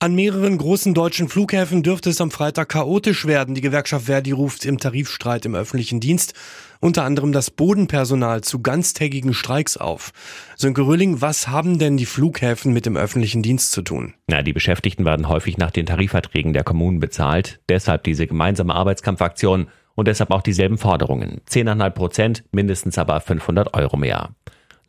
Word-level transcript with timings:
An 0.00 0.14
mehreren 0.14 0.58
großen 0.58 0.94
deutschen 0.94 1.28
Flughäfen 1.28 1.82
dürfte 1.82 2.10
es 2.10 2.20
am 2.20 2.30
Freitag 2.30 2.68
chaotisch 2.68 3.26
werden. 3.26 3.56
Die 3.56 3.60
Gewerkschaft 3.60 4.04
Verdi 4.06 4.30
ruft 4.30 4.64
im 4.64 4.78
Tarifstreit 4.78 5.44
im 5.44 5.56
öffentlichen 5.56 5.98
Dienst 5.98 6.34
unter 6.78 7.02
anderem 7.02 7.32
das 7.32 7.50
Bodenpersonal 7.50 8.42
zu 8.42 8.60
ganztägigen 8.60 9.34
Streiks 9.34 9.76
auf. 9.76 10.12
Sönke 10.54 10.82
Röhling, 10.82 11.20
was 11.20 11.48
haben 11.48 11.80
denn 11.80 11.96
die 11.96 12.06
Flughäfen 12.06 12.72
mit 12.72 12.86
dem 12.86 12.96
öffentlichen 12.96 13.42
Dienst 13.42 13.72
zu 13.72 13.82
tun? 13.82 14.14
Na, 14.28 14.42
die 14.42 14.52
Beschäftigten 14.52 15.04
werden 15.04 15.26
häufig 15.26 15.58
nach 15.58 15.72
den 15.72 15.86
Tarifverträgen 15.86 16.52
der 16.52 16.62
Kommunen 16.62 17.00
bezahlt. 17.00 17.58
Deshalb 17.68 18.04
diese 18.04 18.28
gemeinsame 18.28 18.76
Arbeitskampfaktion 18.76 19.66
und 19.96 20.06
deshalb 20.06 20.30
auch 20.30 20.42
dieselben 20.42 20.78
Forderungen. 20.78 21.40
10,5 21.50 21.90
Prozent, 21.90 22.44
mindestens 22.52 22.98
aber 22.98 23.20
500 23.20 23.74
Euro 23.74 23.96
mehr. 23.96 24.28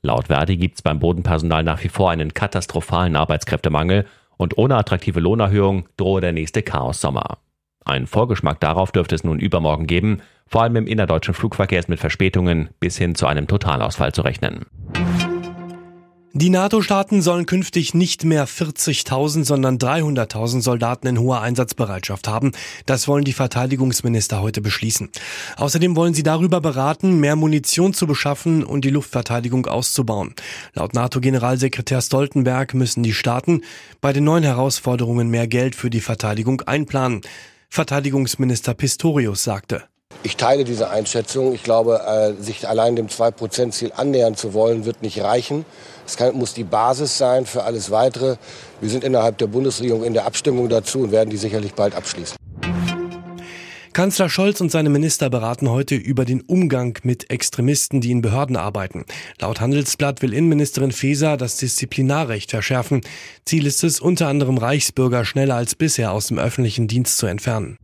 Laut 0.04 0.28
Verdi 0.28 0.56
gibt 0.56 0.76
es 0.76 0.82
beim 0.84 1.00
Bodenpersonal 1.00 1.64
nach 1.64 1.84
wie 1.84 1.90
vor 1.90 2.12
einen 2.12 2.36
katastrophalen 2.36 3.16
Arbeitskräftemangel 3.16 4.06
und 4.40 4.58
ohne 4.58 4.78
attraktive 4.78 5.20
Lohnerhöhung 5.20 5.88
drohe 5.98 6.22
der 6.22 6.32
nächste 6.32 6.64
Chaos-Sommer. 6.64 7.38
Ein 7.86 8.08
Vorgeschmack 8.08 8.60
darauf 8.60 8.92
dürfte 8.92 9.16
es 9.16 9.24
nun 9.24 9.40
übermorgen 9.40 9.86
geben. 9.86 10.22
Vor 10.48 10.64
allem 10.64 10.78
im 10.78 10.88
innerdeutschen 10.88 11.34
Flugverkehr 11.34 11.80
ist 11.80 11.90
mit 11.90 12.00
Verspätungen 12.00 12.70
bis 12.80 12.98
hin 12.98 13.16
zu 13.16 13.28
einem 13.28 13.48
Totalausfall 13.48 14.14
zu 14.14 14.22
rechnen. 14.22 14.66
Die 16.34 16.52
NATO-Staaten 16.52 17.24
sollen 17.24 17.48
künftig 17.48 17.96
nicht 17.96 18.24
mehr 18.24 18.48
40.000, 18.48 19.46
sondern 19.46 19.80
300.000 19.80 20.62
Soldaten 20.62 21.08
in 21.08 21.20
hoher 21.20 21.42
Einsatzbereitschaft 21.42 22.28
haben. 22.28 22.52
Das 22.86 23.08
wollen 23.08 23.24
die 23.24 23.34
Verteidigungsminister 23.34 24.40
heute 24.40 24.62
beschließen. 24.62 25.10
Außerdem 25.58 25.96
wollen 25.96 26.14
sie 26.14 26.22
darüber 26.22 26.62
beraten, 26.62 27.20
mehr 27.20 27.36
Munition 27.36 27.96
zu 27.96 28.06
beschaffen 28.06 28.64
und 28.64 28.86
die 28.86 28.92
Luftverteidigung 28.92 29.66
auszubauen. 29.66 30.36
Laut 30.76 30.94
NATO-Generalsekretär 30.94 32.00
Stoltenberg 32.00 32.76
müssen 32.76 33.02
die 33.02 33.14
Staaten 33.14 33.62
bei 34.00 34.14
den 34.14 34.24
neuen 34.24 34.44
Herausforderungen 34.44 35.30
mehr 35.30 35.48
Geld 35.48 35.76
für 35.76 35.90
die 35.90 36.02
Verteidigung 36.02 36.62
einplanen. 36.62 37.22
Verteidigungsminister 37.70 38.76
Pistorius 38.76 39.44
sagte. 39.44 39.84
Ich 40.22 40.36
teile 40.36 40.66
diese 40.66 40.90
Einschätzung. 40.90 41.54
Ich 41.54 41.64
glaube, 41.64 42.02
äh, 42.06 42.42
sich 42.42 42.68
allein 42.68 42.96
dem 42.96 43.08
2-Prozent-Ziel 43.08 43.94
annähern 43.96 44.36
zu 44.36 44.54
wollen, 44.54 44.84
wird 44.84 45.02
nicht 45.02 45.22
reichen. 45.22 45.66
Es 46.06 46.18
kann, 46.18 46.36
muss 46.36 46.54
die 46.54 46.66
Basis 46.66 47.18
sein 47.18 47.46
für 47.46 47.64
alles 47.64 47.90
Weitere. 47.90 48.36
Wir 48.82 48.90
sind 48.90 49.04
innerhalb 49.04 49.38
der 49.38 49.48
Bundesregierung 49.48 50.04
in 50.04 50.14
der 50.14 50.26
Abstimmung 50.26 50.68
dazu 50.68 51.00
und 51.02 51.12
werden 51.12 51.30
die 51.30 51.38
sicherlich 51.38 51.74
bald 51.74 51.96
abschließen. 51.96 52.36
Kanzler 53.94 54.30
Scholz 54.30 54.62
und 54.62 54.72
seine 54.72 54.90
Minister 54.90 55.30
beraten 55.30 55.70
heute 55.70 55.96
über 55.96 56.24
den 56.24 56.42
Umgang 56.42 56.98
mit 57.04 57.30
Extremisten, 57.32 58.02
die 58.02 58.12
in 58.12 58.22
Behörden 58.22 58.56
arbeiten. 58.56 59.06
Laut 59.40 59.62
Handelsblatt 59.62 60.22
will 60.22 60.34
Innenministerin 60.34 60.92
Faeser 60.92 61.38
das 61.38 61.58
Disziplinarrecht 61.58 62.52
verschärfen. 62.52 63.02
Ziel 63.46 63.66
ist 63.66 63.84
es, 63.84 64.00
unter 64.00 64.28
anderem 64.28 64.58
Reichsbürger 64.58 65.26
schneller 65.26 65.56
als 65.56 65.76
bisher 65.76 66.12
aus 66.12 66.28
dem 66.28 66.40
öffentlichen 66.40 66.88
Dienst 66.88 67.18
zu 67.18 67.26
entfernen. 67.26 67.78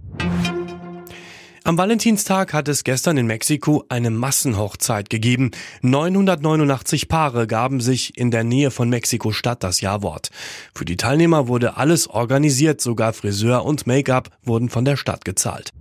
Am 1.67 1.79
Valentinstag 1.79 2.53
hat 2.53 2.67
es 2.67 2.83
gestern 2.83 3.17
in 3.17 3.25
Mexiko 3.25 3.85
eine 3.89 4.11
Massenhochzeit 4.11 5.09
gegeben. 5.09 5.49
989 5.81 7.07
Paare 7.07 7.47
gaben 7.47 7.81
sich 7.81 8.15
in 8.19 8.29
der 8.29 8.43
Nähe 8.43 8.69
von 8.69 8.87
Mexiko-Stadt 8.87 9.63
das 9.63 9.81
Jawort. 9.81 10.29
Für 10.75 10.85
die 10.85 10.95
Teilnehmer 10.95 11.47
wurde 11.47 11.75
alles 11.75 12.07
organisiert, 12.07 12.81
sogar 12.81 13.13
Friseur 13.13 13.65
und 13.65 13.87
Make-up 13.87 14.29
wurden 14.43 14.69
von 14.69 14.85
der 14.85 14.95
Stadt 14.95 15.25
gezahlt. 15.25 15.71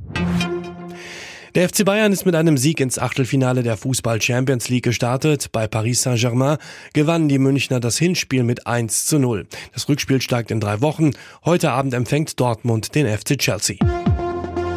Der 1.55 1.69
FC 1.69 1.85
Bayern 1.85 2.15
ist 2.15 2.25
mit 2.25 2.35
einem 2.35 2.57
Sieg 2.57 2.81
ins 2.81 2.99
Achtelfinale 2.99 3.63
der 3.63 3.77
Fußball 3.77 4.23
Champions 4.23 4.71
League 4.71 4.85
gestartet. 4.85 5.53
Bei 5.53 5.67
Paris 5.67 6.01
Saint-Germain 6.01 6.57
gewannen 6.95 7.29
die 7.29 7.39
Münchner 7.39 7.79
das 7.79 7.99
Hinspiel 7.99 8.43
mit 8.43 8.67
1 8.67 9.05
zu 9.05 9.19
0. 9.19 9.47
Das 9.75 9.87
Rückspiel 9.87 10.23
steigt 10.23 10.51
in 10.51 10.61
drei 10.61 10.81
Wochen. 10.81 11.11
Heute 11.45 11.73
Abend 11.73 11.93
empfängt 11.93 12.41
Dortmund 12.41 12.95
den 12.95 13.07
FC 13.07 13.37
Chelsea. 13.37 13.77